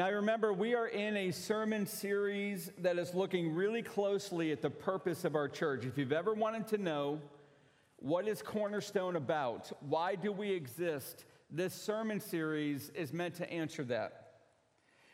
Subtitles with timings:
[0.00, 4.70] Now, remember, we are in a sermon series that is looking really closely at the
[4.70, 5.84] purpose of our church.
[5.84, 7.20] If you've ever wanted to know
[7.96, 13.84] what is Cornerstone about, why do we exist, this sermon series is meant to answer
[13.84, 14.36] that.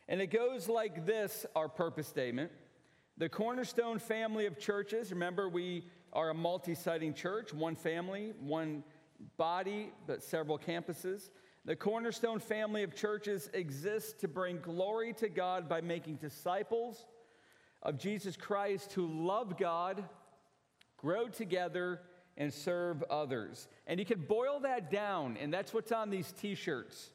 [0.07, 2.53] And it goes like this our purpose statement.
[3.19, 8.85] The Cornerstone family of churches, remember, we are a multi siting church, one family, one
[9.37, 11.31] body, but several campuses.
[11.67, 17.05] The Cornerstone family of churches exists to bring glory to God by making disciples
[17.83, 20.05] of Jesus Christ who love God,
[20.97, 22.03] grow together,
[22.37, 23.67] and serve others.
[23.89, 27.11] And you can boil that down, and that's what's on these t shirts.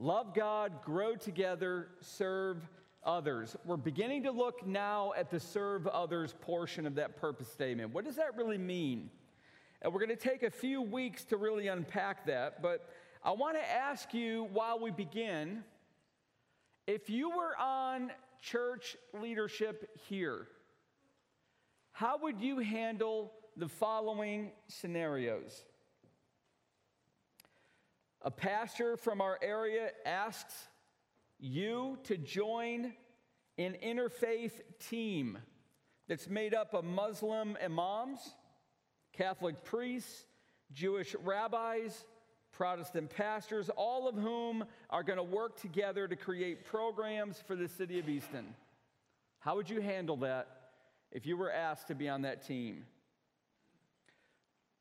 [0.00, 2.68] Love God, grow together, serve
[3.04, 3.56] others.
[3.64, 7.94] We're beginning to look now at the serve others portion of that purpose statement.
[7.94, 9.10] What does that really mean?
[9.80, 12.88] And we're going to take a few weeks to really unpack that, but
[13.24, 15.62] I want to ask you while we begin
[16.88, 20.48] if you were on church leadership here,
[21.92, 25.64] how would you handle the following scenarios?
[28.22, 30.54] A pastor from our area asks
[31.38, 32.92] you to join
[33.56, 35.38] an interfaith team
[36.08, 38.34] that's made up of Muslim imams,
[39.12, 40.24] Catholic priests,
[40.72, 42.04] Jewish rabbis,
[42.62, 47.66] Protestant pastors, all of whom are going to work together to create programs for the
[47.66, 48.54] city of Easton.
[49.40, 50.46] How would you handle that
[51.10, 52.84] if you were asked to be on that team?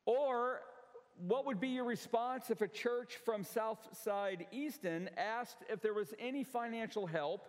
[0.06, 0.60] Or
[1.26, 6.14] what would be your response if a church from Southside Easton asked if there was
[6.20, 7.48] any financial help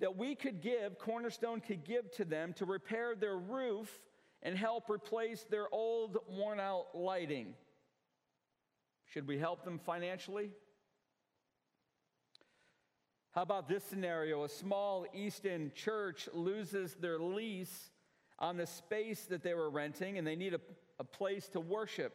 [0.00, 3.96] that we could give, Cornerstone could give to them to repair their roof
[4.42, 7.54] and help replace their old, worn out lighting?
[9.12, 10.50] Should we help them financially?
[13.32, 14.44] How about this scenario?
[14.44, 17.90] A small East End church loses their lease
[18.38, 20.60] on the space that they were renting and they need a,
[20.98, 22.14] a place to worship.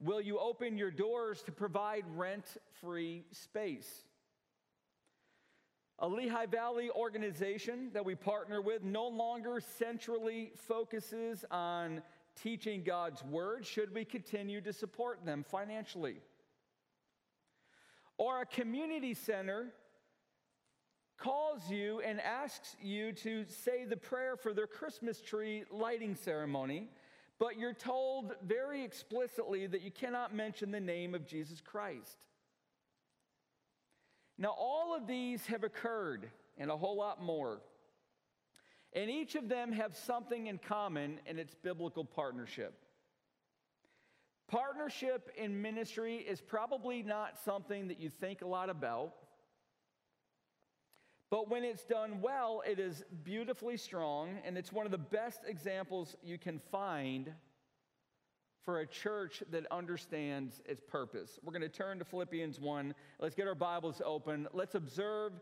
[0.00, 4.04] Will you open your doors to provide rent free space?
[5.98, 12.00] A Lehigh Valley organization that we partner with no longer centrally focuses on
[12.36, 16.16] teaching God's word, should we continue to support them financially?
[18.18, 19.72] Or a community center
[21.16, 26.88] calls you and asks you to say the prayer for their Christmas tree lighting ceremony,
[27.38, 32.18] but you're told very explicitly that you cannot mention the name of Jesus Christ.
[34.38, 37.60] Now, all of these have occurred and a whole lot more.
[38.92, 42.74] And each of them have something in common, and it's biblical partnership.
[44.48, 49.14] Partnership in ministry is probably not something that you think a lot about.
[51.30, 55.42] But when it's done well, it is beautifully strong, and it's one of the best
[55.46, 57.32] examples you can find
[58.64, 61.38] for a church that understands its purpose.
[61.44, 62.94] We're going to turn to Philippians 1.
[63.20, 64.48] Let's get our Bibles open.
[64.52, 65.32] Let's observe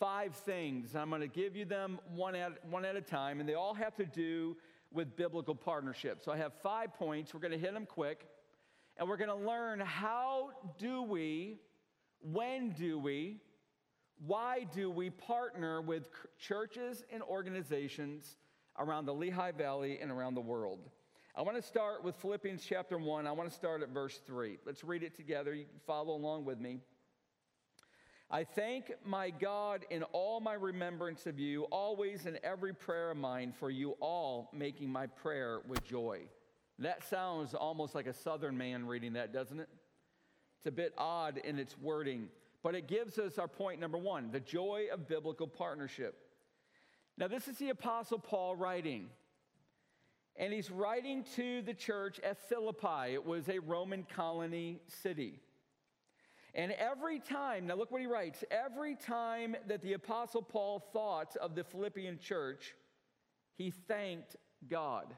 [0.00, 0.96] five things.
[0.96, 3.74] I'm going to give you them one at, one at a time, and they all
[3.74, 4.56] have to do
[4.90, 6.22] with biblical partnership.
[6.24, 7.34] So I have five points.
[7.34, 8.26] We're going to hit them quick,
[8.96, 11.58] and we're going to learn how do we,
[12.22, 13.36] when do we,
[14.26, 18.36] why do we partner with churches and organizations
[18.78, 20.80] around the Lehigh Valley and around the world?
[21.36, 23.26] I want to start with Philippians chapter 1.
[23.26, 24.58] I want to start at verse 3.
[24.66, 25.54] Let's read it together.
[25.54, 26.80] You can follow along with me.
[28.32, 33.16] I thank my God in all my remembrance of you, always in every prayer of
[33.16, 36.20] mine, for you all making my prayer with joy.
[36.78, 39.68] That sounds almost like a southern man reading that, doesn't it?
[40.58, 42.28] It's a bit odd in its wording,
[42.62, 46.14] but it gives us our point number one the joy of biblical partnership.
[47.18, 49.08] Now, this is the Apostle Paul writing.
[50.36, 53.12] And he's writing to the church at Philippi.
[53.12, 55.40] It was a Roman colony city.
[56.54, 61.36] And every time, now look what he writes every time that the Apostle Paul thought
[61.36, 62.74] of the Philippian church,
[63.54, 64.36] he thanked
[64.68, 65.14] God.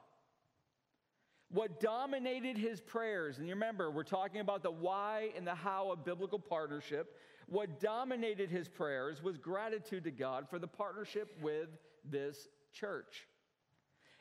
[1.50, 5.90] What dominated his prayers, and you remember, we're talking about the why and the how
[5.90, 7.16] of biblical partnership.
[7.46, 11.68] What dominated his prayers was gratitude to God for the partnership with
[12.04, 13.26] this church.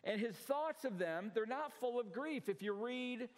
[0.04, 2.50] And his thoughts of them, they're not full of grief.
[2.50, 3.30] If you read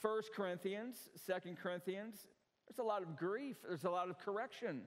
[0.00, 2.26] 1 Corinthians, 2 Corinthians,
[2.66, 4.82] there's a lot of grief, there's a lot of correction.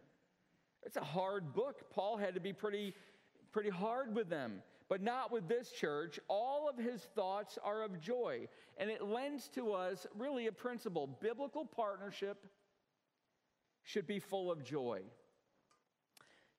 [0.83, 1.89] It's a hard book.
[1.91, 2.93] Paul had to be pretty,
[3.51, 6.19] pretty hard with them, but not with this church.
[6.27, 8.47] All of his thoughts are of joy.
[8.77, 12.45] And it lends to us really a principle biblical partnership
[13.83, 15.01] should be full of joy.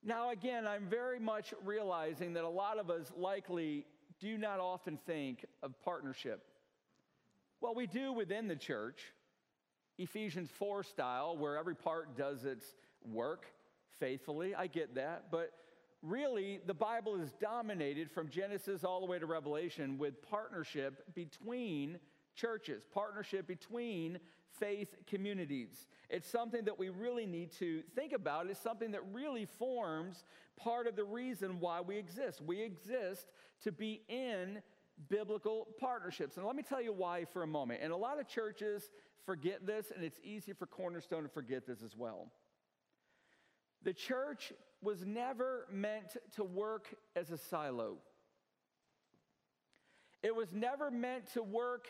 [0.02, 3.84] Now, again, I'm very much realizing that a lot of us likely
[4.18, 6.42] do not often think of partnership.
[7.60, 9.02] Well, we do within the church,
[10.00, 12.74] Ephesians 4 style, where every part does its
[13.04, 13.46] work
[13.98, 14.54] faithfully.
[14.54, 15.26] I get that.
[15.30, 15.52] But
[16.02, 21.98] really, the Bible is dominated from Genesis all the way to Revelation with partnership between
[22.34, 24.18] churches, partnership between
[24.58, 25.86] faith communities.
[26.08, 28.48] It's something that we really need to think about.
[28.48, 30.24] It's something that really forms
[30.56, 32.40] part of the reason why we exist.
[32.40, 33.26] We exist
[33.64, 34.62] to be in
[35.08, 36.36] biblical partnerships.
[36.36, 37.80] And let me tell you why for a moment.
[37.82, 38.90] And a lot of churches
[39.24, 42.30] forget this, and it's easy for Cornerstone to forget this as well.
[43.82, 44.52] The church
[44.82, 46.86] was never meant to work
[47.16, 47.98] as a silo.
[50.22, 51.88] It was never meant to work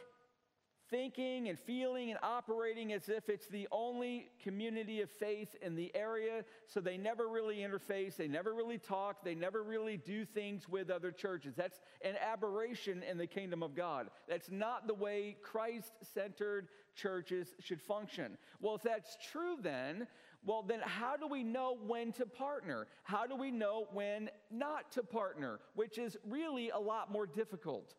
[0.90, 5.94] thinking and feeling and operating as if it's the only community of faith in the
[5.94, 6.44] area.
[6.66, 10.90] So they never really interface, they never really talk, they never really do things with
[10.90, 11.54] other churches.
[11.56, 14.08] That's an aberration in the kingdom of God.
[14.28, 18.36] That's not the way Christ centered churches should function.
[18.60, 20.06] Well, if that's true, then,
[20.44, 22.86] well, then how do we know when to partner?
[23.02, 25.60] How do we know when not to partner?
[25.74, 27.94] Which is really a lot more difficult.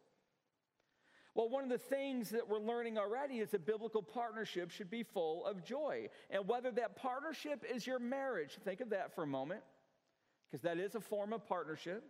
[1.34, 5.04] Well, one of the things that we're learning already is that biblical partnership should be
[5.04, 6.10] full of joy.
[6.30, 9.62] And whether that partnership is your marriage, think of that for a moment,
[10.50, 12.04] because that is a form of partnership,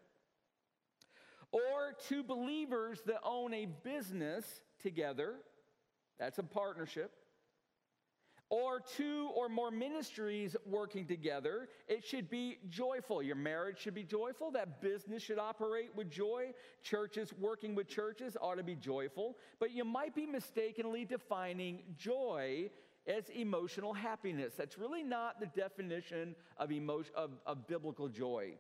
[1.51, 4.45] or two believers that own a business
[4.81, 5.35] together,
[6.17, 7.11] that's a partnership
[8.51, 13.23] or two or more ministries working together, it should be joyful.
[13.23, 14.51] Your marriage should be joyful.
[14.51, 16.53] That business should operate with joy.
[16.83, 19.37] Churches working with churches ought to be joyful.
[19.59, 22.69] But you might be mistakenly defining joy
[23.07, 24.53] as emotional happiness.
[24.57, 28.55] That's really not the definition of, emotion, of, of biblical joy.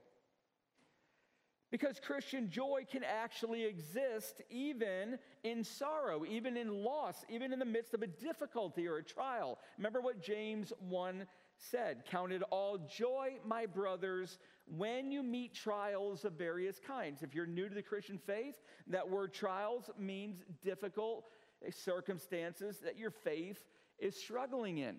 [1.71, 7.65] Because Christian joy can actually exist even in sorrow, even in loss, even in the
[7.65, 9.57] midst of a difficulty or a trial.
[9.77, 11.25] Remember what James 1
[11.57, 17.23] said Count it all joy, my brothers, when you meet trials of various kinds.
[17.23, 18.55] If you're new to the Christian faith,
[18.87, 21.25] that word trials means difficult
[21.69, 23.63] circumstances that your faith
[23.99, 24.97] is struggling in.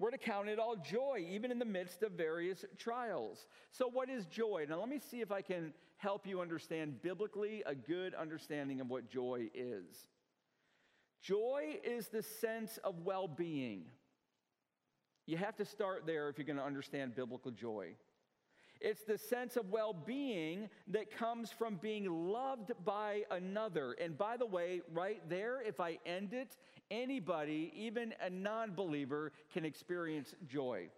[0.00, 3.46] We're to count it all joy, even in the midst of various trials.
[3.70, 4.64] So, what is joy?
[4.66, 8.88] Now, let me see if I can help you understand biblically a good understanding of
[8.88, 10.08] what joy is.
[11.20, 13.82] Joy is the sense of well being.
[15.26, 17.94] You have to start there if you're going to understand biblical joy.
[18.80, 23.94] It's the sense of well being that comes from being loved by another.
[24.00, 26.56] And by the way, right there, if I end it,
[26.90, 30.88] anybody, even a non believer, can experience joy.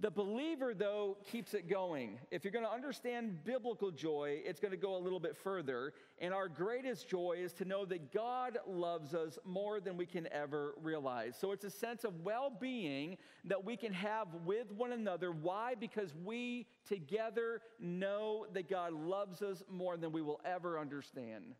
[0.00, 2.20] The believer, though, keeps it going.
[2.30, 5.92] If you're going to understand biblical joy, it's going to go a little bit further.
[6.20, 10.28] And our greatest joy is to know that God loves us more than we can
[10.32, 11.34] ever realize.
[11.36, 15.32] So it's a sense of well being that we can have with one another.
[15.32, 15.74] Why?
[15.74, 21.56] Because we together know that God loves us more than we will ever understand.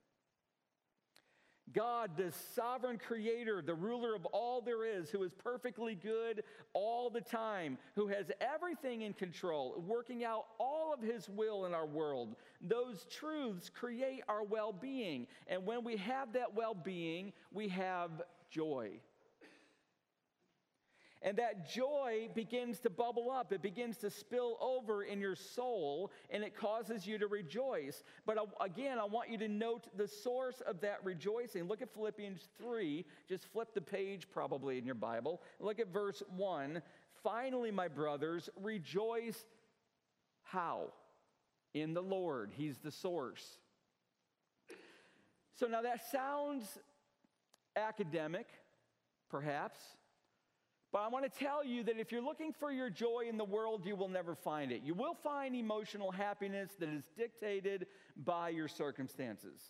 [1.72, 7.10] God, the sovereign creator, the ruler of all there is, who is perfectly good all
[7.10, 11.86] the time, who has everything in control, working out all of his will in our
[11.86, 12.36] world.
[12.60, 15.26] Those truths create our well being.
[15.46, 18.10] And when we have that well being, we have
[18.50, 19.00] joy.
[21.20, 23.52] And that joy begins to bubble up.
[23.52, 28.04] It begins to spill over in your soul and it causes you to rejoice.
[28.24, 31.64] But again, I want you to note the source of that rejoicing.
[31.64, 33.04] Look at Philippians 3.
[33.28, 35.42] Just flip the page probably in your Bible.
[35.58, 36.82] Look at verse 1.
[37.24, 39.44] Finally, my brothers, rejoice
[40.44, 40.92] how?
[41.74, 42.52] In the Lord.
[42.56, 43.58] He's the source.
[45.56, 46.78] So now that sounds
[47.74, 48.46] academic,
[49.28, 49.80] perhaps.
[50.90, 53.44] But I want to tell you that if you're looking for your joy in the
[53.44, 54.82] world, you will never find it.
[54.82, 57.86] You will find emotional happiness that is dictated
[58.24, 59.60] by your circumstances.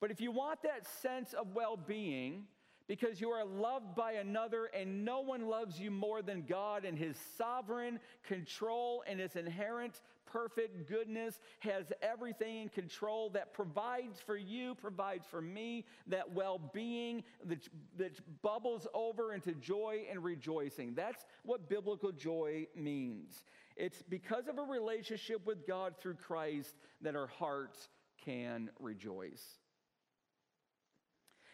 [0.00, 2.44] But if you want that sense of well being,
[2.92, 6.98] because you are loved by another, and no one loves you more than God, and
[6.98, 14.36] His sovereign control and His inherent perfect goodness has everything in control that provides for
[14.36, 20.92] you, provides for me, that well being that, that bubbles over into joy and rejoicing.
[20.94, 23.42] That's what biblical joy means.
[23.74, 27.88] It's because of a relationship with God through Christ that our hearts
[28.22, 29.61] can rejoice.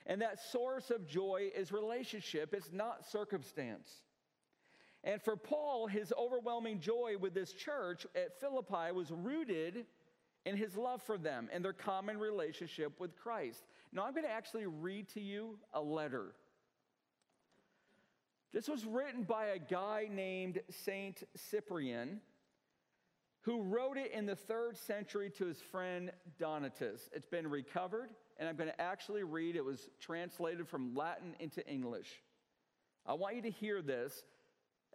[0.08, 3.88] And that source of joy is relationship, it's not circumstance.
[5.04, 9.86] And for Paul, his overwhelming joy with this church at Philippi was rooted
[10.44, 13.62] in his love for them and their common relationship with Christ.
[13.92, 16.34] Now, I'm going to actually read to you a letter.
[18.52, 22.20] This was written by a guy named Saint Cyprian
[23.42, 26.10] who wrote it in the third century to his friend
[26.40, 27.08] Donatus.
[27.12, 29.56] It's been recovered, and I'm going to actually read.
[29.56, 32.08] It was translated from Latin into English.
[33.06, 34.22] I want you to hear this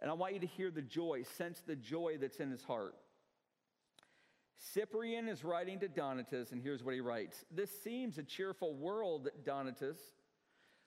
[0.00, 2.94] and I want you to hear the joy, sense the joy that's in his heart.
[4.56, 9.28] Cyprian is writing to Donatus, and here's what he writes This seems a cheerful world,
[9.44, 9.98] Donatus,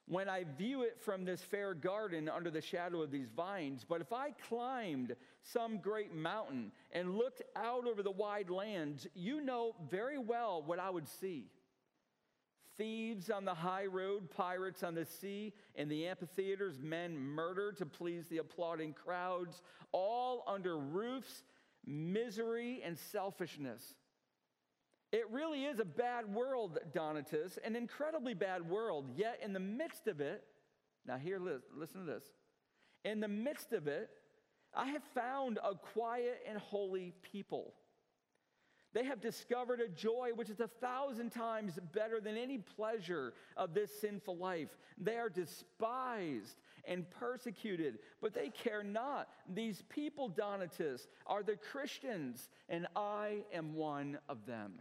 [0.08, 3.86] when I view it from this fair garden under the shadow of these vines.
[3.88, 9.42] But if I climbed some great mountain and looked out over the wide lands, you
[9.42, 11.48] know very well what I would see
[12.78, 17.86] thieves on the high road, pirates on the sea, in the amphitheaters, men murdered to
[17.86, 21.44] please the applauding crowds, all under roofs,
[21.86, 23.96] misery, and selfishness.
[25.12, 29.10] It really is a bad world, Donatus, an incredibly bad world.
[29.16, 30.44] Yet, in the midst of it,
[31.06, 32.26] now here, listen to this.
[33.06, 34.10] In the midst of it,
[34.76, 37.74] I have found a quiet and holy people
[38.94, 43.74] they have discovered a joy which is a thousand times better than any pleasure of
[43.74, 44.70] this sinful life.
[44.98, 49.28] They are despised and persecuted, but they care not.
[49.54, 54.80] These people, Donatus, are the Christians, and I am one of them.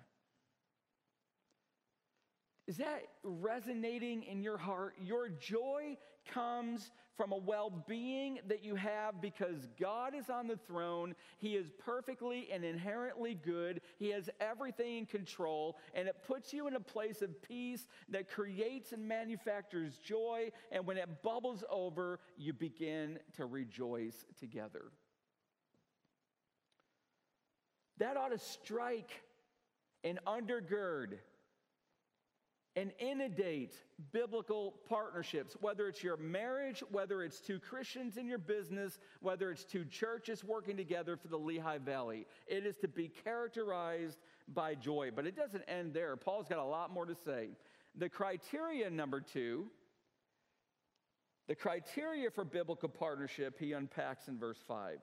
[2.67, 4.95] Is that resonating in your heart?
[5.01, 5.97] Your joy
[6.33, 11.15] comes from a well being that you have because God is on the throne.
[11.39, 13.81] He is perfectly and inherently good.
[13.99, 18.29] He has everything in control, and it puts you in a place of peace that
[18.29, 20.51] creates and manufactures joy.
[20.71, 24.87] And when it bubbles over, you begin to rejoice together.
[27.99, 29.23] That ought to strike
[30.05, 31.19] and undergird
[32.77, 33.75] and inundate
[34.13, 39.65] biblical partnerships, whether it's your marriage, whether it's two Christians in your business, whether it's
[39.65, 42.27] two churches working together for the Lehigh Valley.
[42.47, 45.11] It is to be characterized by joy.
[45.15, 46.15] But it doesn't end there.
[46.17, 47.49] Paul's got a lot more to say.
[47.97, 49.69] The criteria, number two,
[51.49, 54.99] the criteria for biblical partnership, he unpacks in verse 5.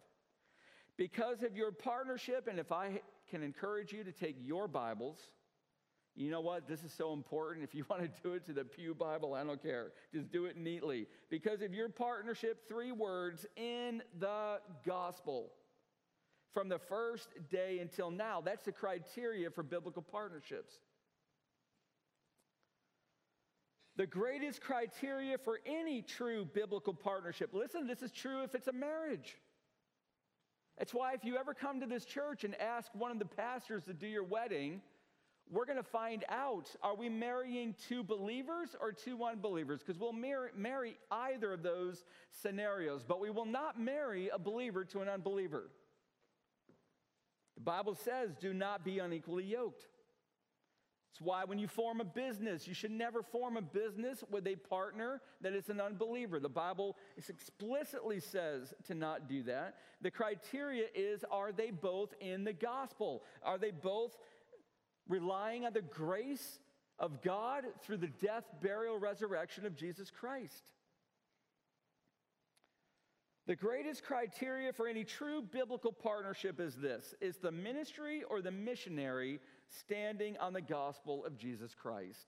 [0.95, 3.01] Because of your partnership, and if I
[3.31, 5.17] can encourage you to take your Bibles,
[6.15, 6.67] you know what?
[6.67, 7.63] This is so important.
[7.63, 9.91] If you want to do it to the Pew Bible, I don't care.
[10.13, 11.07] Just do it neatly.
[11.29, 15.51] Because of your partnership, three words in the gospel.
[16.53, 18.41] From the first day until now.
[18.41, 20.75] That's the criteria for biblical partnerships.
[23.95, 27.51] The greatest criteria for any true biblical partnership.
[27.53, 29.37] Listen, this is true if it's a marriage.
[30.77, 33.83] That's why if you ever come to this church and ask one of the pastors
[33.83, 34.81] to do your wedding,
[35.51, 39.81] we're going to find out are we marrying two believers or two unbelievers?
[39.85, 44.83] Because we'll marry, marry either of those scenarios, but we will not marry a believer
[44.85, 45.69] to an unbeliever.
[47.55, 49.85] The Bible says, do not be unequally yoked.
[51.13, 54.55] It's why when you form a business, you should never form a business with a
[54.55, 56.39] partner that is an unbeliever.
[56.39, 56.97] The Bible
[57.29, 59.75] explicitly says to not do that.
[60.01, 63.21] The criteria is are they both in the gospel?
[63.43, 64.17] Are they both
[65.07, 66.59] relying on the grace
[66.99, 70.71] of God through the death, burial, resurrection of Jesus Christ.
[73.45, 78.51] The greatest criteria for any true biblical partnership is this is the ministry or the
[78.51, 82.27] missionary standing on the gospel of Jesus Christ.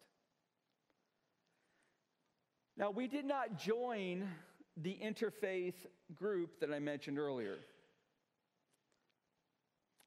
[2.78, 4.28] Now, we did not join
[4.76, 5.76] the interfaith
[6.14, 7.60] group that I mentioned earlier.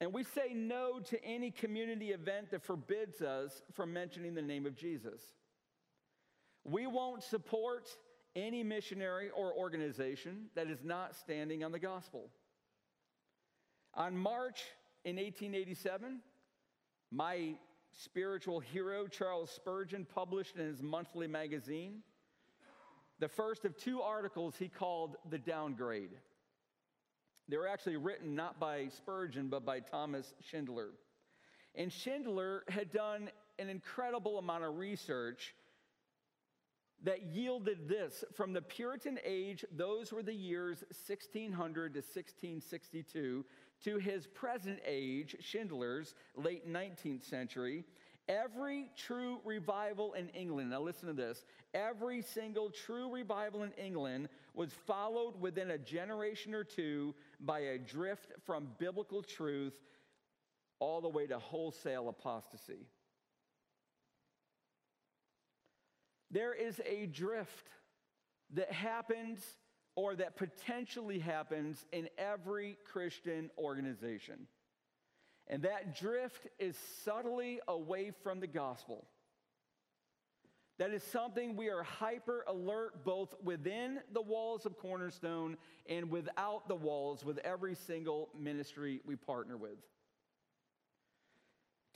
[0.00, 4.64] And we say no to any community event that forbids us from mentioning the name
[4.64, 5.21] of Jesus.
[6.64, 7.88] We won't support
[8.37, 12.31] any missionary or organization that is not standing on the gospel.
[13.95, 14.62] On March
[15.05, 16.21] in 1887,
[17.11, 17.55] my
[17.90, 22.02] spiritual hero, Charles Spurgeon, published in his monthly magazine
[23.19, 26.11] the first of two articles he called The Downgrade.
[27.49, 30.90] They were actually written not by Spurgeon, but by Thomas Shindler.
[31.75, 35.55] And Shindler had done an incredible amount of research
[37.05, 43.45] that yielded this from the Puritan age, those were the years 1600 to 1662,
[43.85, 47.85] to his present age, Shindler's late 19th century.
[48.28, 54.28] Every true revival in England, now listen to this, every single true revival in England
[54.52, 59.78] was followed within a generation or two by a drift from biblical truth
[60.80, 62.87] all the way to wholesale apostasy.
[66.30, 67.68] There is a drift
[68.54, 69.40] that happens
[69.97, 74.47] or that potentially happens in every Christian organization.
[75.49, 79.07] And that drift is subtly away from the gospel.
[80.78, 85.56] That is something we are hyper alert both within the walls of Cornerstone
[85.88, 89.78] and without the walls with every single ministry we partner with.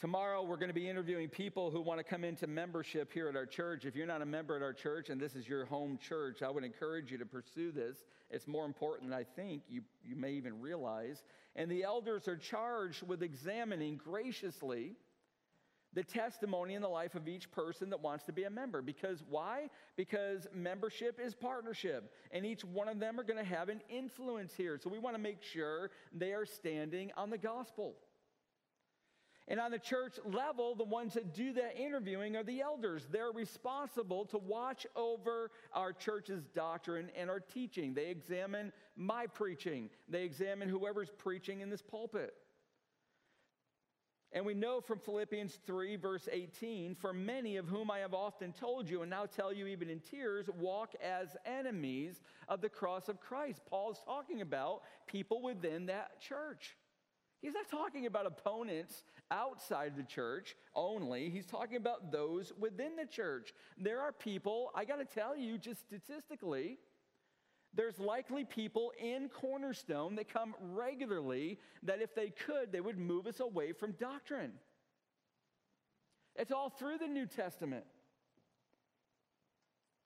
[0.01, 3.37] Tomorrow, we're going to be interviewing people who want to come into membership here at
[3.37, 3.85] our church.
[3.85, 6.51] If you're not a member at our church and this is your home church, I
[6.51, 7.99] would encourage you to pursue this.
[8.29, 11.23] It's more important than I think you, you may even realize.
[11.55, 14.97] And the elders are charged with examining graciously
[15.95, 18.83] the testimony in the life of each person that wants to be a member.
[18.83, 19.69] Because why?
[19.97, 24.55] Because membership is partnership, and each one of them are going to have an influence
[24.55, 24.79] here.
[24.83, 27.95] So we want to make sure they are standing on the gospel.
[29.49, 33.07] And on the church level, the ones that do that interviewing are the elders.
[33.11, 37.93] They're responsible to watch over our church's doctrine and our teaching.
[37.93, 42.35] They examine my preaching, they examine whoever's preaching in this pulpit.
[44.35, 48.53] And we know from Philippians 3, verse 18, for many of whom I have often
[48.53, 53.11] told you, and now tell you even in tears, walk as enemies of the cross
[53.11, 53.61] of Christ.
[53.69, 56.77] Paul's talking about people within that church.
[57.43, 61.29] He's not talking about opponents outside the church only.
[61.29, 63.53] He's talking about those within the church.
[63.77, 66.79] There are people, I got to tell you, just statistically,
[67.75, 73.27] there's likely people in Cornerstone that come regularly that if they could, they would move
[73.27, 74.53] us away from doctrine.
[76.37, 77.85] It's all through the New Testament.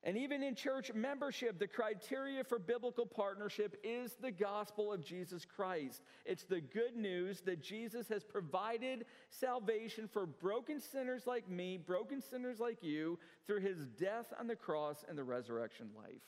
[0.07, 5.45] And even in church membership, the criteria for biblical partnership is the gospel of Jesus
[5.45, 6.02] Christ.
[6.25, 12.23] It's the good news that Jesus has provided salvation for broken sinners like me, broken
[12.23, 16.23] sinners like you, through his death on the cross and the resurrection life.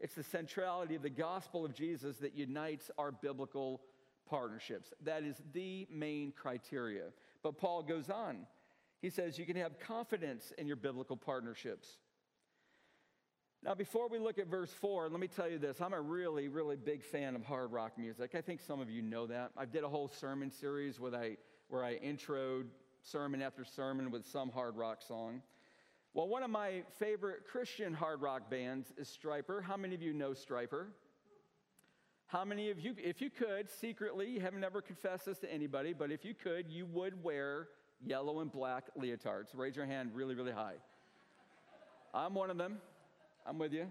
[0.00, 3.82] It's the centrality of the gospel of Jesus that unites our biblical
[4.28, 4.92] partnerships.
[5.04, 7.04] That is the main criteria.
[7.42, 8.46] But Paul goes on.
[9.02, 11.98] He says you can have confidence in your biblical partnerships.
[13.62, 15.82] Now, before we look at verse 4, let me tell you this.
[15.82, 18.34] I'm a really, really big fan of hard rock music.
[18.34, 19.50] I think some of you know that.
[19.54, 21.36] I did a whole sermon series where I,
[21.68, 22.68] where I introed
[23.02, 25.42] sermon after sermon with some hard rock song.
[26.12, 29.62] Well, one of my favorite Christian hard rock bands is Stryper.
[29.62, 30.86] How many of you know Stryper?
[32.26, 35.92] How many of you, if you could, secretly, you have never confessed this to anybody,
[35.92, 37.68] but if you could, you would wear
[38.04, 39.48] yellow and black leotards.
[39.54, 40.74] Raise your hand really, really high.
[42.12, 42.78] I'm one of them.
[43.46, 43.86] I'm with you.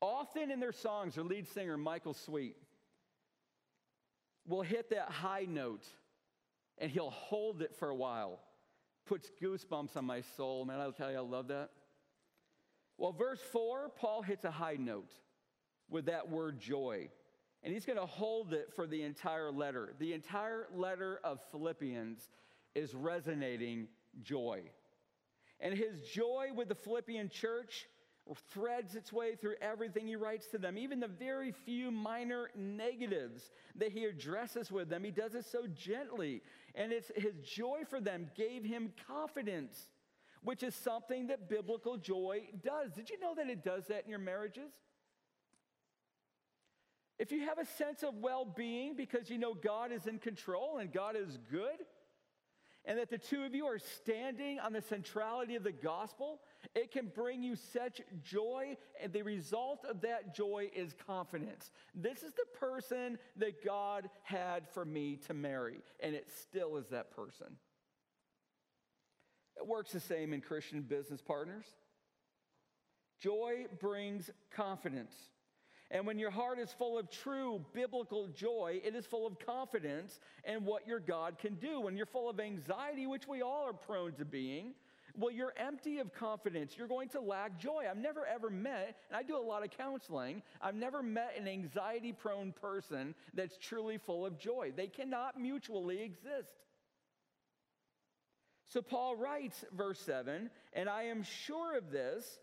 [0.00, 2.56] Often in their songs, their lead singer, Michael Sweet,
[4.46, 5.84] will hit that high note
[6.78, 8.40] and he'll hold it for a while.
[9.06, 10.80] Puts goosebumps on my soul, man.
[10.80, 11.70] I'll tell you, I love that.
[12.98, 15.12] Well, verse 4, Paul hits a high note
[15.88, 17.08] with that word joy.
[17.62, 19.94] And he's going to hold it for the entire letter.
[19.98, 22.28] The entire letter of Philippians
[22.74, 23.88] is resonating
[24.22, 24.62] joy.
[25.60, 27.86] And his joy with the Philippian church
[28.52, 33.50] threads its way through everything he writes to them, even the very few minor negatives
[33.76, 35.04] that he addresses with them.
[35.04, 36.42] He does it so gently.
[36.76, 39.88] And it's his joy for them gave him confidence,
[40.42, 42.92] which is something that biblical joy does.
[42.92, 44.70] Did you know that it does that in your marriages?
[47.18, 50.76] If you have a sense of well being because you know God is in control
[50.78, 51.86] and God is good,
[52.84, 56.40] and that the two of you are standing on the centrality of the gospel,
[56.74, 61.70] it can bring you such joy, and the result of that joy is confidence.
[61.94, 66.88] This is the person that God had for me to marry, and it still is
[66.88, 67.46] that person.
[69.56, 71.66] It works the same in Christian business partners.
[73.18, 75.14] Joy brings confidence.
[75.90, 80.18] And when your heart is full of true biblical joy, it is full of confidence
[80.44, 81.80] in what your God can do.
[81.80, 84.74] When you're full of anxiety, which we all are prone to being,
[85.18, 86.74] well, you're empty of confidence.
[86.76, 87.84] You're going to lack joy.
[87.90, 91.48] I've never ever met, and I do a lot of counseling, I've never met an
[91.48, 94.72] anxiety prone person that's truly full of joy.
[94.76, 96.52] They cannot mutually exist.
[98.68, 102.38] So Paul writes, verse 7, and I am sure of this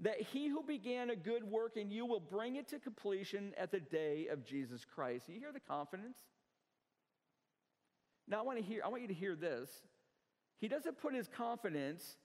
[0.00, 3.70] that he who began a good work in you will bring it to completion at
[3.70, 5.28] the day of Jesus Christ.
[5.28, 6.16] You hear the confidence?
[8.26, 9.70] Now, I want, to hear, I want you to hear this.
[10.60, 12.16] He doesn't put his confidence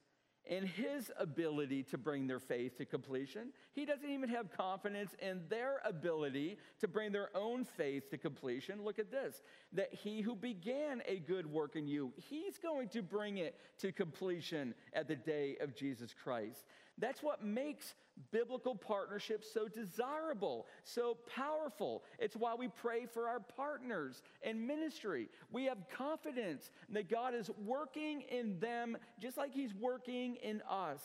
[0.46, 3.50] in his ability to bring their faith to completion.
[3.72, 8.84] He doesn't even have confidence in their ability to bring their own faith to completion.
[8.84, 9.42] Look at this
[9.74, 13.92] that he who began a good work in you, he's going to bring it to
[13.92, 16.66] completion at the day of Jesus Christ.
[17.00, 17.96] That's what makes
[18.32, 22.04] biblical partnership so desirable, so powerful.
[22.20, 25.30] It's why we pray for our partners in ministry.
[25.52, 31.02] We have confidence that God is working in them just like He's working in us.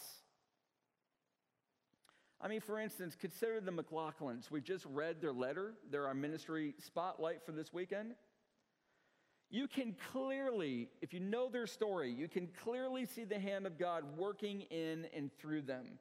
[2.40, 4.50] I mean, for instance, consider the McLaughlins.
[4.50, 5.74] We just read their letter.
[5.90, 8.14] They're our ministry spotlight for this weekend.
[9.50, 13.78] You can clearly, if you know their story, you can clearly see the hand of
[13.78, 15.98] God working in and through them.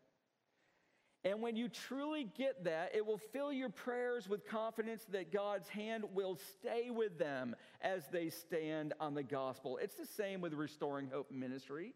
[1.25, 5.69] And when you truly get that, it will fill your prayers with confidence that God's
[5.69, 9.77] hand will stay with them as they stand on the gospel.
[9.81, 11.93] It's the same with Restoring Hope Ministry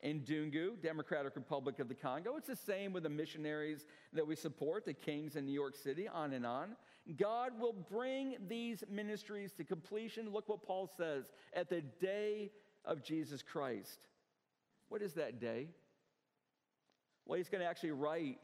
[0.00, 2.36] in Dungu, Democratic Republic of the Congo.
[2.36, 6.08] It's the same with the missionaries that we support, the Kings in New York City,
[6.08, 6.76] on and on.
[7.16, 10.30] God will bring these ministries to completion.
[10.30, 12.50] Look what Paul says at the day
[12.84, 13.98] of Jesus Christ.
[14.88, 15.68] What is that day?
[17.26, 18.38] Well, he's going to actually write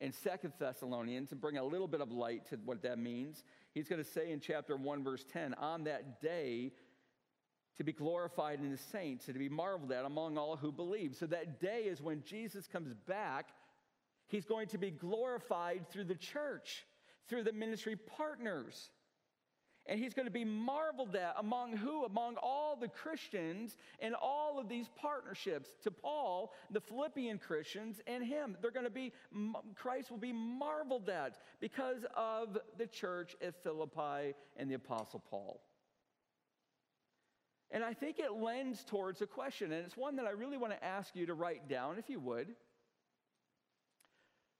[0.00, 3.44] in Second Thessalonians and bring a little bit of light to what that means.
[3.72, 6.72] He's going to say in chapter 1, verse 10, on that day,
[7.76, 11.14] to be glorified in the saints and to be marveled at among all who believe.
[11.14, 13.50] So that day is when Jesus comes back.
[14.28, 16.86] He's going to be glorified through the church,
[17.28, 18.90] through the ministry partners.
[19.88, 22.04] And he's going to be marveled at among who?
[22.04, 25.70] Among all the Christians and all of these partnerships.
[25.84, 28.56] To Paul, the Philippian Christians, and him.
[28.60, 29.12] They're going to be,
[29.76, 35.60] Christ will be marveled at because of the church at Philippi and the Apostle Paul.
[37.70, 40.72] And I think it lends towards a question, and it's one that I really want
[40.72, 42.54] to ask you to write down, if you would.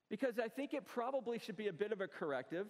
[0.08, 2.68] Because I think it probably should be a bit of a corrective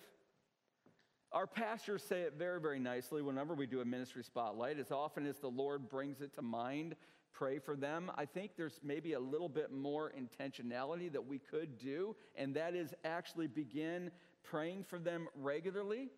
[1.33, 4.79] our pastors say it very, very nicely whenever we do a ministry spotlight.
[4.79, 6.95] As often as the Lord brings it to mind,
[7.33, 8.11] pray for them.
[8.17, 12.75] I think there's maybe a little bit more intentionality that we could do, and that
[12.75, 14.11] is actually begin
[14.43, 16.09] praying for them regularly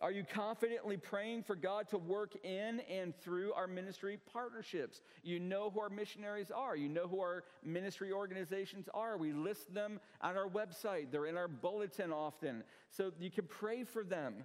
[0.00, 5.00] are you confidently praying for God to work in and through our ministry partnerships?
[5.22, 6.76] You know who our missionaries are.
[6.76, 9.16] You know who our ministry organizations are.
[9.16, 12.62] We list them on our website, they're in our bulletin often.
[12.90, 14.44] So you can pray for them.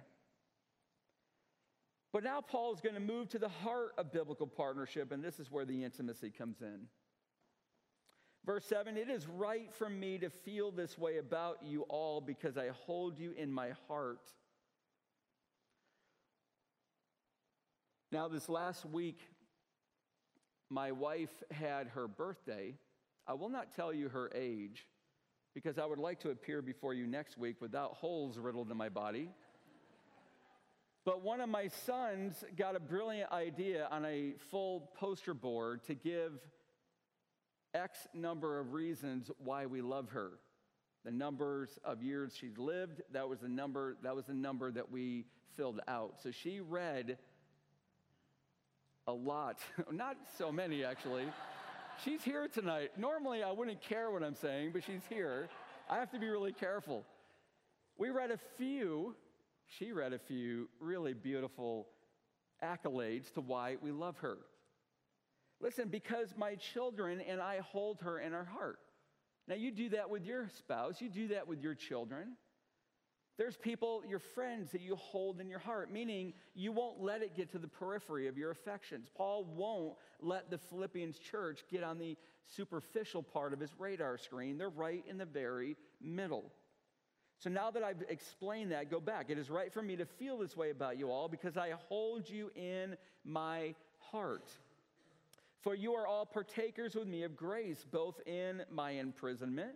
[2.12, 5.40] But now Paul is going to move to the heart of biblical partnership, and this
[5.40, 6.86] is where the intimacy comes in.
[8.44, 12.56] Verse 7 It is right for me to feel this way about you all because
[12.56, 14.30] I hold you in my heart.
[18.12, 19.18] Now, this last week,
[20.68, 22.74] my wife had her birthday.
[23.26, 24.86] I will not tell you her age
[25.54, 28.90] because I would like to appear before you next week without holes riddled in my
[28.90, 29.30] body.
[31.06, 35.94] But one of my sons got a brilliant idea on a full poster board to
[35.94, 36.32] give
[37.72, 40.32] X number of reasons why we love her.
[41.06, 44.90] The numbers of years she's lived, that was the number, that was the number that
[44.90, 45.24] we
[45.56, 46.16] filled out.
[46.22, 47.16] So she read
[49.06, 49.58] a lot.
[49.92, 51.24] Not so many, actually.
[52.04, 52.90] she's here tonight.
[52.96, 55.48] Normally, I wouldn't care what I'm saying, but she's here.
[55.90, 57.04] I have to be really careful.
[57.98, 59.14] We read a few,
[59.66, 61.88] she read a few really beautiful
[62.62, 64.38] accolades to why we love her.
[65.60, 68.78] Listen, because my children and I hold her in our heart.
[69.48, 72.36] Now, you do that with your spouse, you do that with your children.
[73.38, 77.34] There's people, your friends, that you hold in your heart, meaning you won't let it
[77.34, 79.08] get to the periphery of your affections.
[79.14, 82.16] Paul won't let the Philippians church get on the
[82.46, 84.58] superficial part of his radar screen.
[84.58, 86.52] They're right in the very middle.
[87.38, 89.30] So now that I've explained that, go back.
[89.30, 92.28] It is right for me to feel this way about you all because I hold
[92.28, 94.48] you in my heart.
[95.62, 99.72] For you are all partakers with me of grace, both in my imprisonment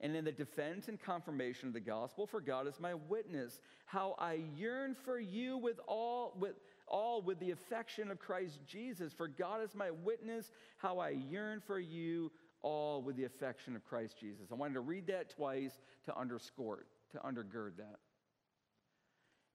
[0.00, 4.14] and in the defense and confirmation of the gospel, for God is my witness, how
[4.18, 6.54] I yearn for you with all with
[6.86, 9.12] all with the affection of Christ Jesus.
[9.12, 12.32] For God is my witness, how I yearn for you
[12.62, 14.46] all with the affection of Christ Jesus.
[14.50, 17.98] I wanted to read that twice to underscore to undergird that.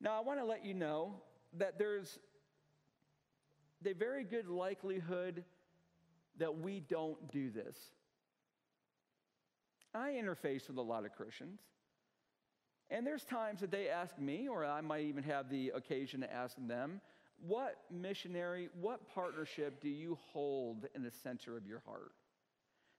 [0.02, 1.16] Now, I want to let you know
[1.58, 2.20] that there's
[3.86, 5.44] a very good likelihood
[6.38, 7.78] that we don't do this.
[9.96, 11.60] I interface with a lot of Christians.
[12.90, 16.32] And there's times that they ask me, or I might even have the occasion to
[16.32, 17.02] ask them,
[17.40, 22.12] what missionary, what partnership do you hold in the center of your heart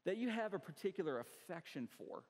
[0.04, 2.24] that you have a particular affection for?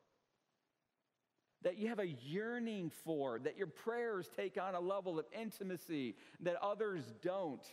[1.63, 6.15] That you have a yearning for, that your prayers take on a level of intimacy
[6.41, 7.65] that others don't.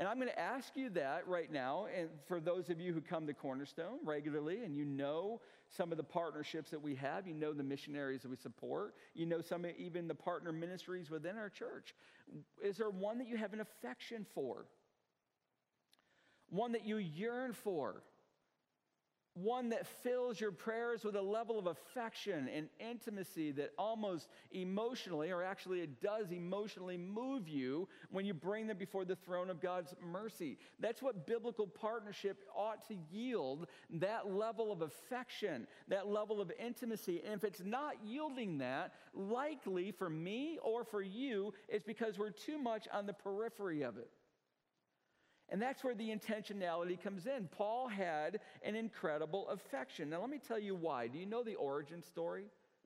[0.00, 1.86] And I'm going to ask you that right now.
[1.94, 5.98] And for those of you who come to Cornerstone regularly and you know some of
[5.98, 9.66] the partnerships that we have, you know the missionaries that we support, you know some
[9.76, 11.94] even the partner ministries within our church.
[12.64, 14.64] Is there one that you have an affection for?
[16.48, 18.02] One that you yearn for?
[19.34, 25.30] One that fills your prayers with a level of affection and intimacy that almost emotionally,
[25.30, 29.60] or actually it does emotionally move you when you bring them before the throne of
[29.60, 30.58] God's mercy.
[30.80, 37.22] That's what biblical partnership ought to yield that level of affection, that level of intimacy.
[37.24, 42.30] And if it's not yielding that, likely for me or for you, it's because we're
[42.30, 44.10] too much on the periphery of it.
[45.50, 47.48] And that's where the intentionality comes in.
[47.50, 50.08] Paul had an incredible affection.
[50.08, 51.08] Now, let me tell you why.
[51.08, 52.44] Do you know the origin story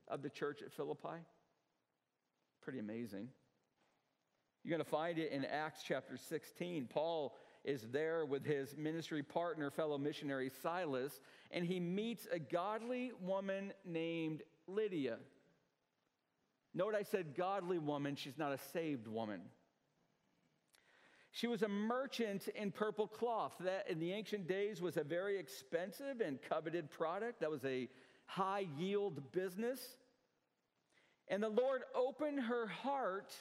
[0.09, 1.21] of the church at Philippi?
[2.63, 3.29] Pretty amazing.
[4.63, 6.87] You're going to find it in Acts chapter 16.
[6.87, 13.13] Paul is there with his ministry partner, fellow missionary Silas, and he meets a godly
[13.21, 15.19] woman named Lydia.
[16.73, 19.43] Note I said godly woman, she's not a saved woman.
[21.35, 23.55] She was a merchant in purple cloth.
[23.59, 27.41] That in the ancient days was a very expensive and coveted product.
[27.41, 27.89] That was a
[28.25, 29.81] high yield business.
[31.27, 33.35] And the Lord opened her heart.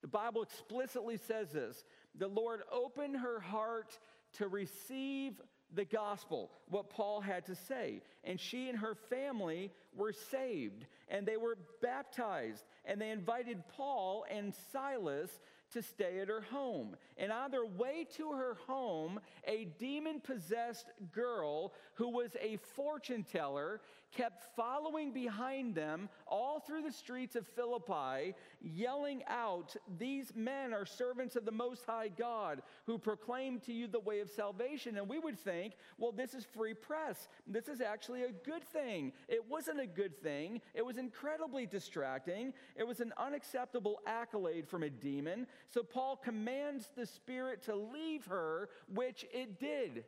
[0.00, 1.84] The Bible explicitly says this.
[2.14, 3.98] The Lord opened her heart
[4.38, 5.34] to receive
[5.74, 8.00] the gospel, what Paul had to say.
[8.24, 12.64] And she and her family were saved and they were baptized.
[12.86, 15.30] And they invited Paul and Silas
[15.72, 16.96] to stay at her home.
[17.16, 23.24] And on their way to her home, a demon possessed girl who was a fortune
[23.24, 23.80] teller
[24.12, 30.86] kept following behind them all through the streets of Philippi, yelling out, These men are
[30.86, 34.96] servants of the Most High God who proclaim to you the way of salvation.
[34.96, 37.28] And we would think, well, this is free press.
[37.46, 39.12] This is actually a good thing.
[39.28, 42.52] It wasn't a good thing, it was incredibly distracting.
[42.76, 45.46] It was an unacceptable accolade from a demon.
[45.68, 50.04] So Paul commands the spirit to leave her, which it did.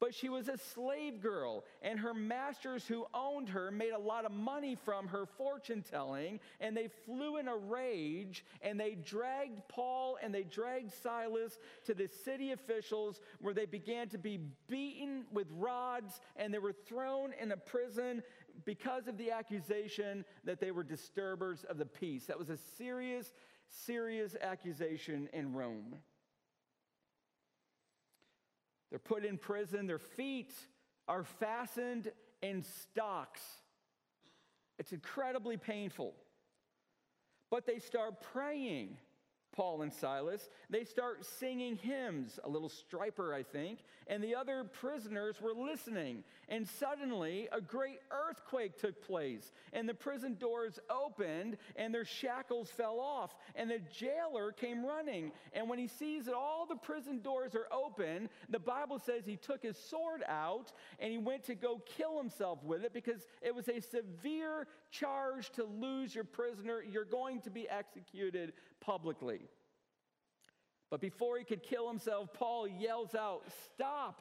[0.00, 4.24] But she was a slave girl, and her masters who owned her made a lot
[4.24, 9.60] of money from her fortune telling, and they flew in a rage, and they dragged
[9.68, 15.26] Paul and they dragged Silas to the city officials where they began to be beaten
[15.32, 18.22] with rods, and they were thrown in a prison
[18.64, 22.24] because of the accusation that they were disturbers of the peace.
[22.26, 23.32] That was a serious,
[23.68, 25.96] serious accusation in Rome.
[28.90, 30.52] They're put in prison, their feet
[31.08, 32.10] are fastened
[32.42, 33.40] in stocks.
[34.78, 36.14] It's incredibly painful.
[37.50, 38.96] But they start praying.
[39.52, 40.48] Paul and Silas.
[40.68, 46.24] They start singing hymns, a little Stryper, I think, and the other prisoners were listening.
[46.48, 52.70] And suddenly, a great earthquake took place, and the prison doors opened, and their shackles
[52.70, 55.32] fell off, and the jailer came running.
[55.52, 59.36] And when he sees that all the prison doors are open, the Bible says he
[59.36, 63.54] took his sword out and he went to go kill himself with it because it
[63.54, 66.82] was a severe charge to lose your prisoner.
[66.82, 69.39] You're going to be executed publicly.
[70.90, 73.42] But before he could kill himself, Paul yells out,
[73.74, 74.20] Stop!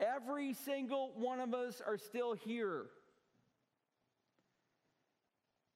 [0.00, 2.86] Every single one of us are still here.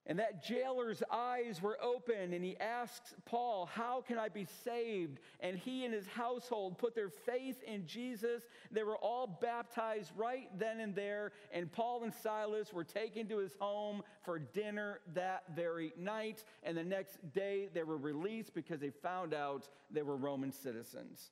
[0.05, 5.19] And that jailer's eyes were open, and he asks Paul, How can I be saved?
[5.39, 8.43] And he and his household put their faith in Jesus.
[8.69, 13.37] They were all baptized right then and there, and Paul and Silas were taken to
[13.37, 16.43] his home for dinner that very night.
[16.63, 21.31] And the next day, they were released because they found out they were Roman citizens.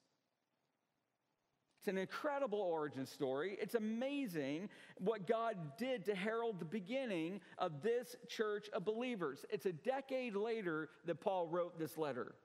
[1.81, 3.57] It's an incredible origin story.
[3.59, 9.43] It's amazing what God did to herald the beginning of this church of believers.
[9.49, 12.35] It's a decade later that Paul wrote this letter.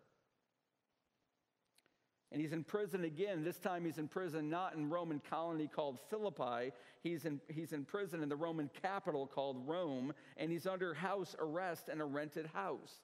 [2.33, 3.45] And he's in prison again.
[3.45, 6.73] This time he's in prison not in Roman colony called Philippi.
[7.03, 11.37] He's in, he's in prison in the Roman capital called Rome, and he's under house
[11.39, 13.03] arrest in a rented house.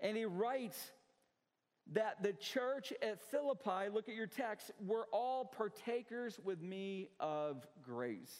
[0.00, 0.90] And he writes
[1.92, 7.66] that the church at Philippi, look at your text, were all partakers with me of
[7.82, 8.34] grace.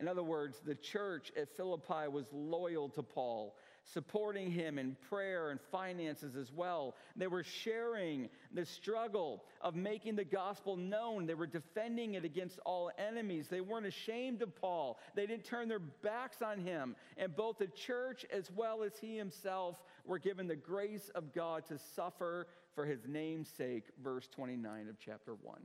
[0.00, 3.56] In other words, the church at Philippi was loyal to Paul.
[3.92, 6.94] Supporting him in prayer and finances as well.
[7.16, 11.26] They were sharing the struggle of making the gospel known.
[11.26, 13.48] They were defending it against all enemies.
[13.48, 16.96] They weren't ashamed of Paul, they didn't turn their backs on him.
[17.16, 21.66] And both the church as well as he himself were given the grace of God
[21.66, 23.84] to suffer for his name's sake.
[24.02, 25.58] Verse 29 of chapter 1.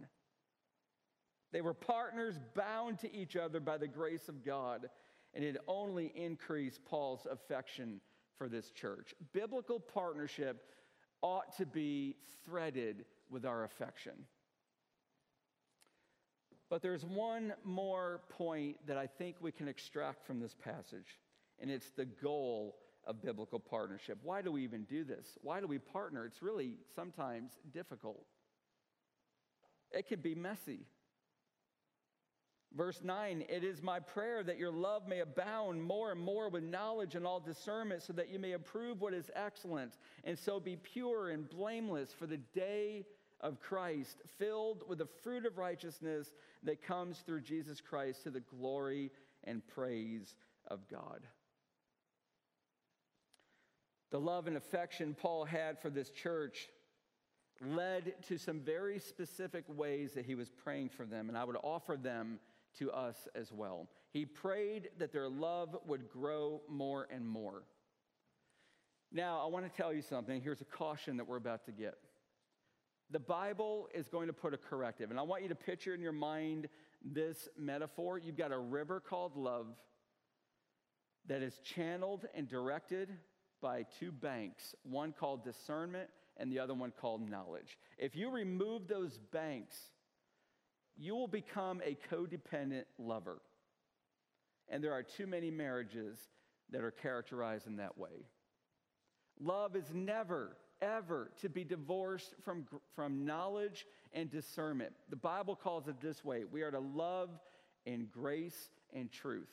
[1.52, 4.90] They were partners bound to each other by the grace of God,
[5.36, 8.02] and it only increased Paul's affection
[8.38, 9.13] for this church.
[9.34, 10.63] Biblical partnership
[11.22, 12.15] ought to be
[12.46, 14.13] threaded with our affection.
[16.69, 21.19] But there's one more point that I think we can extract from this passage,
[21.60, 24.17] and it's the goal of biblical partnership.
[24.24, 25.38] Why do we even do this?
[25.41, 26.26] Why do we partner?
[26.26, 28.26] It's really sometimes difficult.
[29.91, 30.88] It can be messy.
[32.76, 36.64] Verse 9, it is my prayer that your love may abound more and more with
[36.64, 40.76] knowledge and all discernment, so that you may approve what is excellent, and so be
[40.76, 43.06] pure and blameless for the day
[43.42, 46.34] of Christ, filled with the fruit of righteousness
[46.64, 49.12] that comes through Jesus Christ to the glory
[49.44, 50.36] and praise
[50.68, 51.28] of God.
[54.10, 56.70] The love and affection Paul had for this church
[57.64, 61.58] led to some very specific ways that he was praying for them, and I would
[61.62, 62.40] offer them
[62.80, 63.88] to us as well.
[64.12, 67.64] He prayed that their love would grow more and more.
[69.12, 70.42] Now, I want to tell you something.
[70.42, 71.96] Here's a caution that we're about to get.
[73.12, 76.02] The Bible is going to put a corrective, and I want you to picture in
[76.02, 76.68] your mind
[77.04, 78.18] this metaphor.
[78.18, 79.68] You've got a river called love
[81.28, 83.10] that is channeled and directed
[83.62, 87.78] by two banks, one called discernment and the other one called knowledge.
[87.98, 89.76] If you remove those banks,
[90.98, 93.42] you will become a codependent lover.
[94.70, 96.18] And there are too many marriages
[96.72, 98.26] that are characterized in that way.
[99.40, 104.94] Love is never, ever to be divorced from, from knowledge and discernment.
[105.10, 107.30] The Bible calls it this way we are to love
[107.86, 109.50] in grace and truth.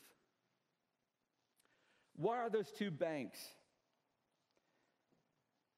[2.17, 3.39] What are those two banks?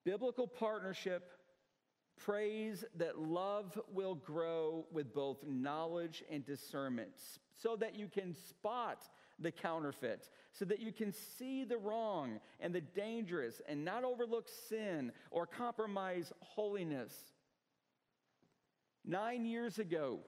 [0.04, 1.30] Biblical partnership
[2.24, 7.10] Prays that love will grow with both knowledge and discernment
[7.56, 9.02] so that you can spot
[9.38, 14.48] the counterfeit, so that you can see the wrong and the dangerous and not overlook
[14.68, 17.12] sin or compromise holiness.
[19.04, 20.20] Nine years ago,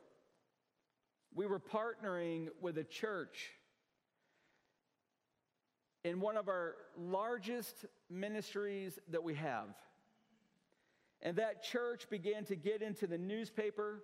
[1.33, 3.51] we were partnering with a church
[6.03, 9.69] in one of our largest ministries that we have.
[11.25, 14.03] And that church began to get into the newspaper.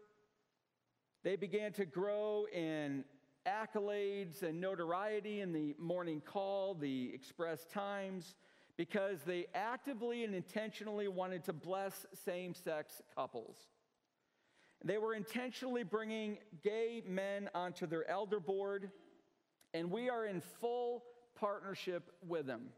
[1.22, 3.04] They began to grow in
[3.46, 8.35] accolades and notoriety in the morning call, the Express Times,
[8.78, 13.56] because they actively and intentionally wanted to bless same sex couples.
[14.83, 18.90] They were intentionally bringing gay men onto their elder board,
[19.74, 21.04] and we are in full
[21.35, 22.70] partnership with them.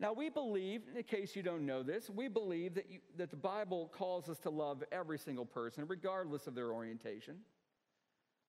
[0.00, 3.36] Now, we believe, in case you don't know this, we believe that, you, that the
[3.36, 7.36] Bible calls us to love every single person, regardless of their orientation,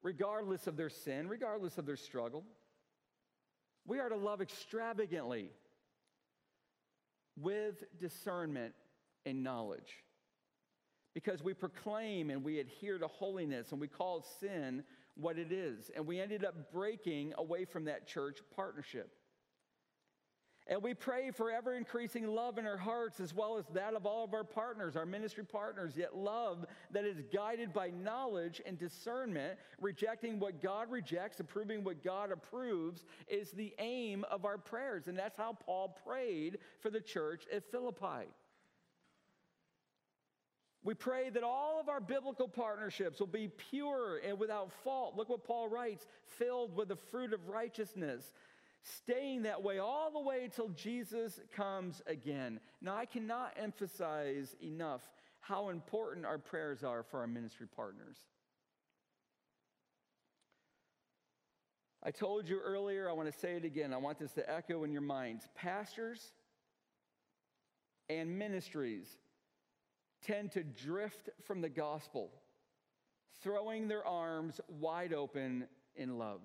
[0.02, 2.46] regardless of their sin, regardless of their struggle.
[3.86, 5.50] We are to love extravagantly
[7.38, 8.74] with discernment
[9.26, 9.98] and knowledge
[11.14, 14.86] because we proclaim and we adhere to holiness and we call sin
[15.16, 15.92] what it is.
[15.98, 19.12] And we ended up breaking away from that church partnership.
[20.71, 24.05] And we pray for ever increasing love in our hearts as well as that of
[24.05, 28.79] all of our partners, our ministry partners, yet love that is guided by knowledge and
[28.79, 35.07] discernment, rejecting what God rejects, approving what God approves, is the aim of our prayers.
[35.07, 38.29] And that's how Paul prayed for the church at Philippi.
[40.84, 45.15] We pray that all of our biblical partnerships will be pure and without fault.
[45.15, 48.31] Look what Paul writes filled with the fruit of righteousness
[48.84, 52.60] staying that way all the way until Jesus comes again.
[52.82, 55.01] Now, I cannot emphasize enough
[55.39, 58.18] how important our prayers are for our ministry partners.
[62.03, 63.93] I told you earlier, I want to say it again.
[63.93, 65.47] I want this to echo in your minds.
[65.55, 66.32] Pastors
[68.10, 69.05] and ministries
[70.26, 72.32] tend to drift from the gospel,
[73.43, 76.41] throwing their arms wide open in love.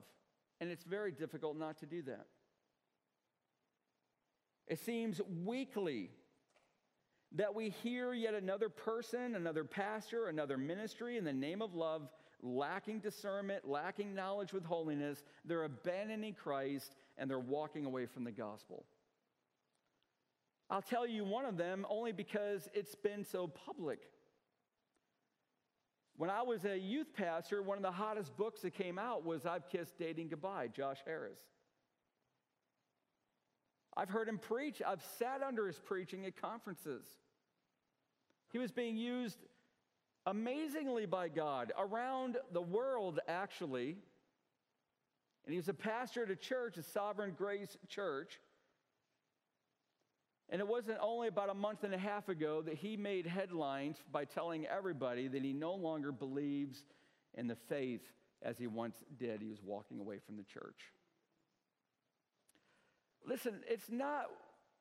[0.60, 2.26] And it's very difficult not to do that.
[4.66, 6.10] It seems weekly
[7.32, 12.08] that we hear yet another person, another pastor, another ministry in the name of love,
[12.42, 15.22] lacking discernment, lacking knowledge with holiness.
[15.44, 18.84] They're abandoning Christ and they're walking away from the gospel.
[20.68, 24.00] I'll tell you one of them only because it's been so public.
[26.16, 29.46] When I was a youth pastor, one of the hottest books that came out was
[29.46, 31.38] I've Kissed Dating Goodbye, Josh Harris.
[33.96, 37.04] I've heard him preach, I've sat under his preaching at conferences.
[38.52, 39.38] He was being used
[40.26, 43.96] amazingly by God around the world, actually.
[45.44, 48.40] And he was a pastor at a church, a Sovereign Grace Church.
[50.48, 53.96] And it wasn't only about a month and a half ago that he made headlines
[54.12, 56.84] by telling everybody that he no longer believes
[57.34, 58.02] in the faith
[58.42, 59.40] as he once did.
[59.40, 60.92] He was walking away from the church.
[63.26, 64.26] Listen, it's not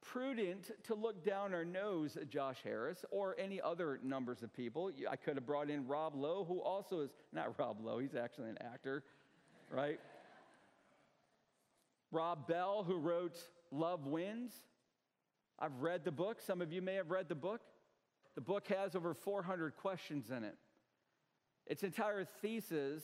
[0.02, 4.92] prudent to look down our nose at Josh Harris or any other numbers of people.
[5.10, 8.50] I could have brought in Rob Lowe, who also is not Rob Lowe, he's actually
[8.50, 9.04] an actor,
[9.72, 10.00] right?
[12.12, 13.38] Rob Bell, who wrote
[13.72, 14.54] Love Wins.
[15.58, 16.40] I've read the book.
[16.40, 17.62] Some of you may have read the book.
[18.36, 20.56] The book has over 400 questions in it.
[21.66, 23.04] Its entire thesis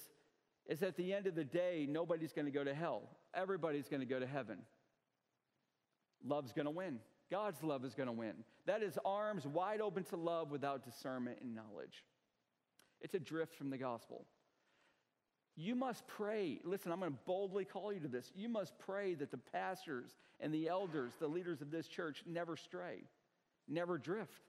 [0.67, 3.03] is at the end of the day, nobody's going to go to hell.
[3.33, 4.59] Everybody's going to go to heaven.
[6.25, 6.99] Love's going to win.
[7.29, 8.33] God's love is going to win.
[8.65, 12.03] That is arms wide open to love without discernment and knowledge.
[12.99, 14.25] It's a drift from the gospel.
[15.55, 16.59] You must pray.
[16.63, 18.31] Listen, I'm going to boldly call you to this.
[18.35, 22.55] You must pray that the pastors and the elders, the leaders of this church, never
[22.55, 23.03] stray,
[23.67, 24.47] never drift.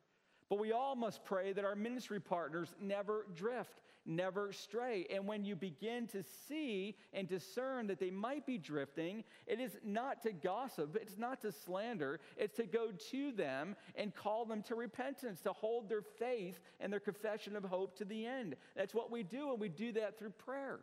[0.49, 5.07] But we all must pray that our ministry partners never drift, never stray.
[5.11, 9.76] And when you begin to see and discern that they might be drifting, it is
[9.84, 14.62] not to gossip, it's not to slander, it's to go to them and call them
[14.64, 18.57] to repentance, to hold their faith and their confession of hope to the end.
[18.76, 20.80] That's what we do, and we do that through prayer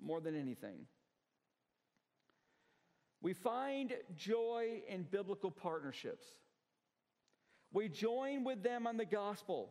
[0.00, 0.86] more than anything.
[3.20, 6.26] We find joy in biblical partnerships.
[7.72, 9.70] We join with them on the gospel.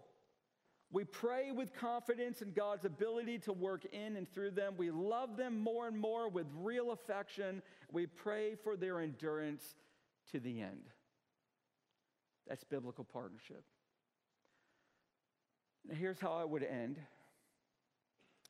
[0.93, 4.73] We pray with confidence in God's ability to work in and through them.
[4.75, 7.61] We love them more and more with real affection.
[7.91, 9.63] We pray for their endurance
[10.33, 10.89] to the end.
[12.45, 13.63] That's biblical partnership.
[15.87, 16.99] Now, here's how I would end.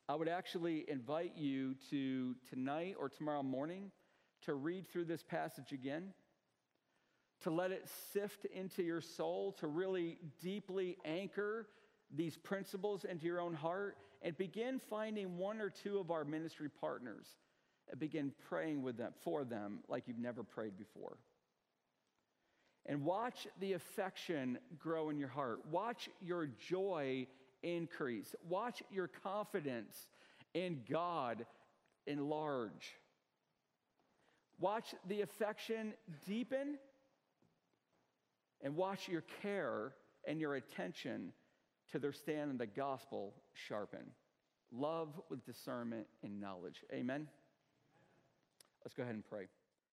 [0.09, 3.91] I would actually invite you to tonight or tomorrow morning
[4.45, 6.13] to read through this passage again,
[7.43, 11.67] to let it sift into your soul, to really deeply anchor
[12.15, 16.69] these principles into your own heart, and begin finding one or two of our ministry
[16.69, 17.27] partners
[17.89, 21.17] and begin praying with them for them like you've never prayed before.
[22.85, 25.61] And watch the affection grow in your heart.
[25.69, 27.27] Watch your joy
[27.63, 28.35] increase.
[28.47, 30.07] Watch your confidence
[30.53, 31.45] in God
[32.07, 32.95] enlarge.
[34.59, 35.93] Watch the affection
[36.27, 36.77] deepen
[38.61, 39.93] and watch your care
[40.27, 41.33] and your attention
[41.91, 44.11] to their stand in the gospel sharpen.
[44.71, 46.83] Love with discernment and knowledge.
[46.93, 47.27] Amen.
[48.83, 49.47] Let's go ahead and pray.